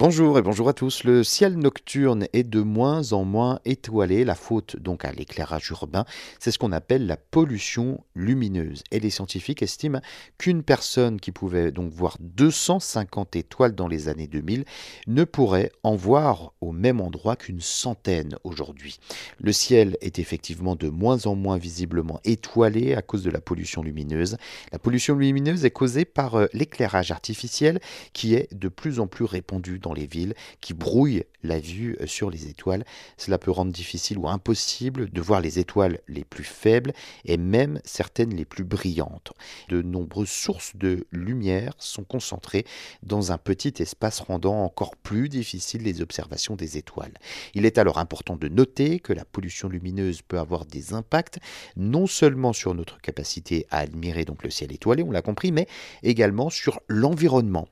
[0.00, 1.04] Bonjour et bonjour à tous.
[1.04, 4.24] Le ciel nocturne est de moins en moins étoilé.
[4.24, 6.06] La faute donc à l'éclairage urbain,
[6.38, 8.82] c'est ce qu'on appelle la pollution lumineuse.
[8.92, 10.00] Et les scientifiques estiment
[10.38, 14.64] qu'une personne qui pouvait donc voir 250 étoiles dans les années 2000
[15.06, 19.00] ne pourrait en voir au même endroit qu'une centaine aujourd'hui.
[19.38, 23.82] Le ciel est effectivement de moins en moins visiblement étoilé à cause de la pollution
[23.82, 24.38] lumineuse.
[24.72, 27.80] La pollution lumineuse est causée par euh, l'éclairage artificiel
[28.14, 32.06] qui est de plus en plus répandu dans les villes, qui brouillent la vue euh,
[32.06, 32.84] sur les étoiles.
[33.16, 36.92] Cela peut rendre difficile ou impossible de voir les étoiles les plus faibles
[37.24, 39.32] et même certaines les plus brillantes.
[39.68, 42.64] De nombreuses sources de lumière sont concentrées
[43.02, 47.14] dans un petit espace rendant encore plus difficile les observations des étoiles.
[47.54, 51.38] Il est alors important de noter que la pollution lumineuse peut avoir des impacts
[51.76, 55.66] non seulement sur notre capacité à admirer donc le ciel étoilé, on l'a compris, mais
[56.02, 57.68] également sur l'environnement.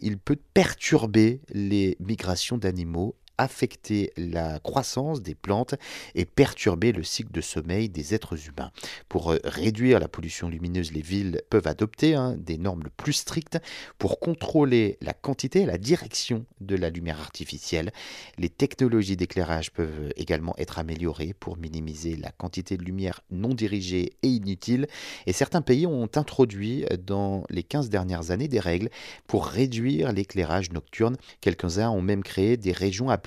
[0.00, 5.74] il peut perturber les migrations d'animaux affecter la croissance des plantes
[6.14, 8.70] et perturber le cycle de sommeil des êtres humains.
[9.08, 13.58] Pour euh, réduire la pollution lumineuse, les villes peuvent adopter hein, des normes plus strictes
[13.98, 17.92] pour contrôler la quantité et la direction de la lumière artificielle.
[18.38, 24.12] Les technologies d'éclairage peuvent également être améliorées pour minimiser la quantité de lumière non dirigée
[24.22, 24.86] et inutile.
[25.26, 28.90] Et certains pays ont introduit dans les 15 dernières années des règles
[29.26, 31.16] pour réduire l'éclairage nocturne.
[31.40, 33.18] Quelques-uns ont même créé des régions à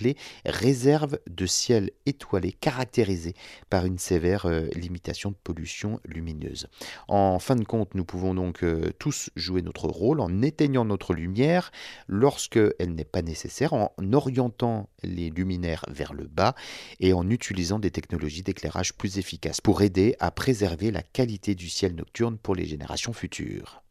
[0.46, 3.34] réserve de ciel étoilé caractérisée
[3.70, 6.68] par une sévère euh, limitation de pollution lumineuse.
[7.08, 11.14] En fin de compte, nous pouvons donc euh, tous jouer notre rôle en éteignant notre
[11.14, 11.72] lumière
[12.08, 16.56] lorsque elle n'est pas nécessaire, en orientant les luminaires vers le bas
[17.00, 21.70] et en utilisant des technologies d'éclairage plus efficaces pour aider à préserver la qualité du
[21.70, 23.82] ciel nocturne pour les générations futures.